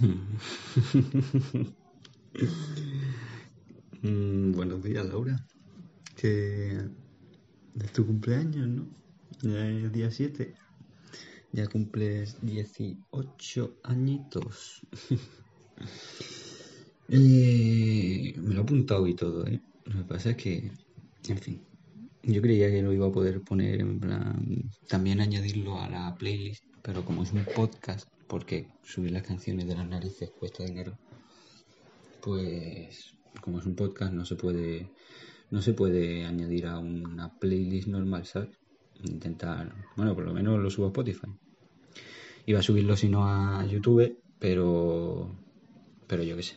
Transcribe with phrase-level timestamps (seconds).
[4.02, 5.42] Mm, buenos días, Laura.
[6.14, 6.76] Que
[7.80, 8.86] es tu cumpleaños, ¿no?
[9.40, 10.54] Ya es día 7.
[11.52, 14.82] Ya cumples 18 añitos.
[17.06, 19.60] Eh, me lo he apuntado y todo, ¿eh?
[19.84, 20.70] Lo que pasa es que,
[21.28, 21.60] en fin,
[22.22, 26.64] yo creía que lo iba a poder poner en plan, también añadirlo a la playlist,
[26.82, 30.98] pero como es un podcast, porque subir las canciones de las narices cuesta dinero,
[32.20, 34.90] pues como es un podcast no se puede
[35.50, 38.58] no se puede añadir a una playlist normal, ¿sabes?
[39.04, 41.28] Intentar, bueno, por lo menos lo subo a Spotify.
[42.46, 45.30] Iba a subirlo si no a YouTube, pero
[46.06, 46.56] pero yo qué sé.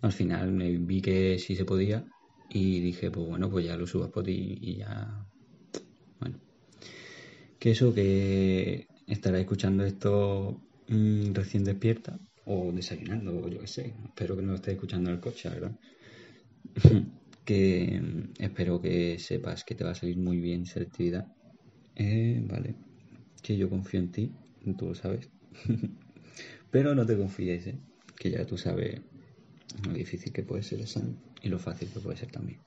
[0.00, 2.04] Al final me vi que sí se podía
[2.50, 5.26] y dije, pues bueno, pues ya lo subo a Spotify y ya
[6.20, 6.38] bueno.
[7.58, 13.94] Que eso que estará escuchando esto mm, recién despierta o desayunando, o yo qué sé.
[14.04, 15.72] Espero que no lo estés escuchando en el coche, ¿verdad?
[17.44, 21.26] que mm, espero que sepas que te va a salir muy bien esa actividad.
[21.96, 22.74] Eh, vale.
[23.42, 24.32] Que yo confío en ti,
[24.76, 25.28] tú lo sabes.
[26.70, 27.78] Pero no te confíes, ¿eh?
[28.18, 29.00] que ya tú sabes
[29.86, 32.58] lo difícil que puede ser el examen y lo fácil que puede ser también.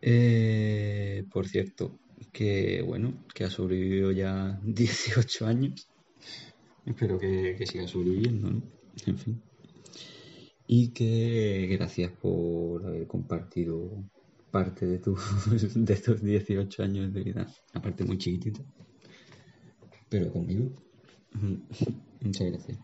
[0.00, 1.98] Eh, por cierto,
[2.32, 5.88] que bueno, que ha sobrevivido ya 18 años.
[6.84, 8.62] Espero que, siga sobreviviendo, ¿no?
[9.06, 9.42] En fin.
[10.66, 14.04] Y que gracias por haber compartido
[14.50, 15.16] parte de, tu,
[15.74, 17.46] de estos 18 años de vida.
[17.74, 18.64] Aparte muy chiquitito.
[20.08, 20.72] Pero conmigo.
[22.20, 22.78] Muchas gracias.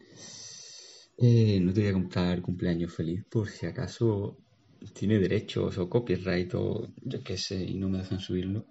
[1.17, 4.37] Eh, no te voy a contar cumpleaños feliz por si acaso
[4.93, 8.67] tiene derechos o copyright o yo qué sé y no me dejan subirlo.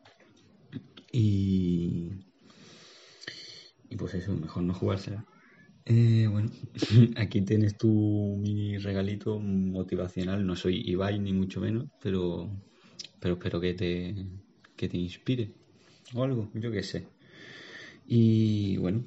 [1.13, 2.11] Y,
[3.89, 5.25] y pues eso, mejor no jugársela.
[5.85, 6.51] Eh, bueno,
[7.17, 7.89] aquí tienes tu
[8.39, 10.45] mini regalito motivacional.
[10.45, 12.49] No soy Ibai ni mucho menos, pero,
[13.19, 14.15] pero espero que te,
[14.75, 15.51] que te inspire
[16.15, 17.07] o algo, yo qué sé.
[18.07, 19.03] Y bueno,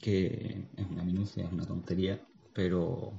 [0.00, 2.20] que es una minucia, es una tontería,
[2.54, 3.12] pero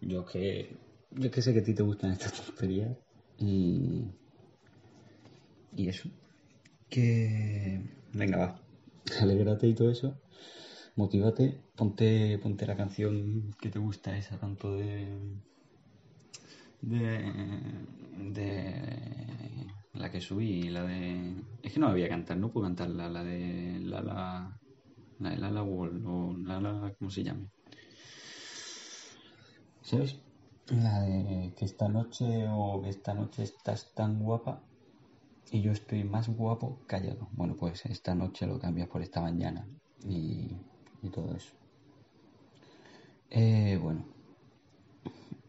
[0.00, 0.76] yo que
[1.12, 2.96] yo que sé que a ti te gustan estas tonterías
[3.38, 4.04] y
[5.76, 6.08] y eso
[6.96, 7.78] que
[8.14, 8.60] venga va
[9.20, 10.18] alegrate y todo eso
[10.96, 15.06] motívate ponte ponte la canción que te gusta esa tanto de
[16.80, 17.32] de,
[18.36, 18.46] de
[19.92, 23.10] la que subí la de es que no la voy a cantar no puedo cantarla
[23.10, 24.58] la de la la
[25.18, 27.48] la de Lala Wall o Lala ¿cómo se llame?
[29.82, 30.16] ¿sabes?
[30.68, 34.62] La de que esta noche o que esta noche estás tan guapa
[35.50, 37.28] y yo estoy más guapo callado.
[37.32, 39.66] Bueno, pues esta noche lo cambias por esta mañana
[40.04, 40.48] y,
[41.12, 41.52] todo eso.
[43.30, 44.04] Eh, bueno,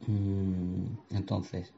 [0.08, 1.74] mm, entonces,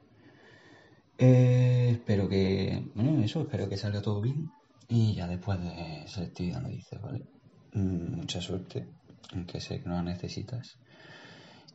[1.18, 4.51] eh, espero que, bueno, eso, espero que salga todo bien
[4.90, 7.25] y ya después de selectividad me dices, ¿vale?
[7.74, 8.88] Mm, mucha suerte,
[9.34, 10.78] aunque sé que no la necesitas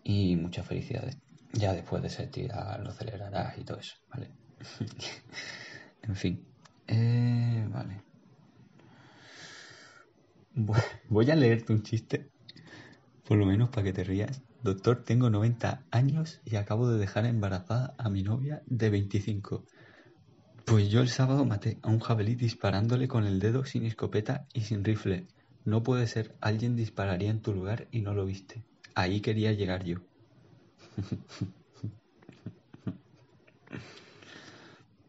[0.02, 1.16] y muchas felicidades.
[1.52, 4.30] Ya después de esa actividad lo celebrarás y todo eso, ¿vale?
[6.06, 6.44] en fin.
[6.86, 8.02] Eh, vale.
[11.08, 12.30] Voy a leerte un chiste,
[13.26, 14.42] por lo menos para que te rías.
[14.62, 19.64] Doctor, tengo 90 años y acabo de dejar embarazada a mi novia de 25.
[20.64, 24.62] Pues yo el sábado maté a un jabalí disparándole con el dedo sin escopeta y
[24.62, 25.26] sin rifle.
[25.64, 28.64] No puede ser, alguien dispararía en tu lugar y no lo viste.
[28.94, 29.98] Ahí quería llegar yo.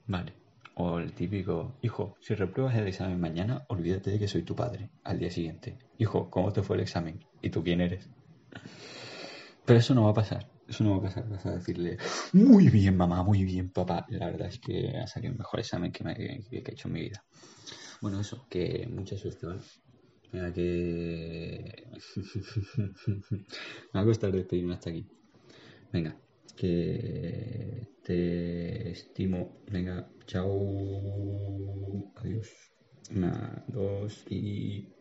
[0.08, 0.45] Vale.
[0.76, 4.90] O el típico, hijo, si repruebas el examen mañana, olvídate de que soy tu padre.
[5.06, 7.24] Al día siguiente, hijo, ¿cómo te fue el examen?
[7.42, 8.10] ¿Y tú quién eres?
[9.66, 10.50] Pero eso no va a pasar.
[10.68, 11.30] Eso no va a pasar.
[11.30, 11.98] Vas a decirle,
[12.34, 14.06] muy bien, mamá, muy bien, papá.
[14.10, 17.02] La verdad es que ha salido el mejor examen que, me, he hecho en mi
[17.02, 17.24] vida.
[18.02, 19.62] Bueno, eso, que mucha suerte, ¿vale?
[20.54, 21.88] Que...
[23.08, 23.44] me
[23.96, 25.08] va a costar despedirme hasta aquí.
[25.94, 26.18] Venga,
[26.56, 28.55] que te
[28.96, 29.62] estimo.
[29.72, 30.50] Venga, chao.
[32.16, 32.50] Adiós.
[33.12, 34.95] Una, dos y...